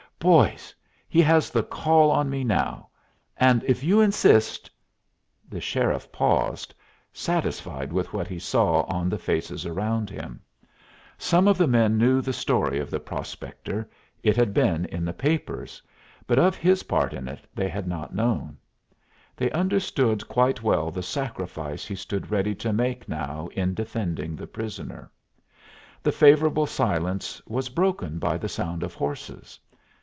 Boys! 0.21 0.71
he 1.09 1.19
has 1.23 1.49
the 1.49 1.63
call 1.63 2.11
on 2.11 2.29
me 2.29 2.43
now; 2.43 2.89
and 3.37 3.63
if 3.63 3.83
you 3.83 3.99
insist" 4.01 4.69
The 5.49 5.59
sheriff 5.59 6.11
paused, 6.11 6.75
satisfied 7.11 7.91
with 7.91 8.13
what 8.13 8.27
he 8.27 8.37
saw 8.37 8.81
on 8.83 9.09
the 9.09 9.17
faces 9.17 9.65
around 9.65 10.11
him. 10.11 10.39
Some 11.17 11.47
of 11.47 11.57
the 11.57 11.65
men 11.65 11.97
knew 11.97 12.21
the 12.21 12.33
story 12.33 12.77
of 12.79 12.91
the 12.91 12.99
prospector 12.99 13.89
it 14.21 14.35
had 14.35 14.53
been 14.53 14.85
in 14.85 15.05
the 15.05 15.11
papers 15.13 15.81
but 16.27 16.37
of 16.37 16.55
his 16.55 16.83
part 16.83 17.13
in 17.13 17.27
it 17.27 17.47
they 17.55 17.67
had 17.67 17.87
not 17.87 18.13
known. 18.13 18.59
They 19.35 19.49
understood 19.49 20.27
quite 20.27 20.61
well 20.61 20.91
the 20.91 21.01
sacrifice 21.01 21.83
he 21.83 21.95
stood 21.95 22.29
ready 22.29 22.53
to 22.57 22.71
make 22.71 23.09
now 23.09 23.47
in 23.53 23.73
defending 23.73 24.35
the 24.35 24.45
prisoner. 24.45 25.11
The 26.03 26.11
favorable 26.11 26.67
silence 26.67 27.41
was 27.47 27.69
broken 27.69 28.19
by 28.19 28.37
the 28.37 28.49
sound 28.49 28.83
of 28.83 28.93
horses. 28.93 29.59